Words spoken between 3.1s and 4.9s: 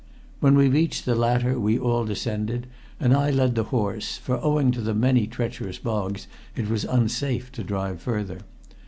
I led the horse, for owing to